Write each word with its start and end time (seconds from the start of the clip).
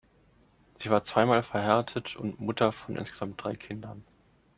Sie 0.79 0.89
war 0.89 1.03
zweimal 1.03 1.43
verheiratet 1.43 2.15
und 2.15 2.39
Mutter 2.39 2.71
von 2.71 2.95
insgesamt 2.95 3.43
drei 3.43 3.53
Kindern. 3.53 4.03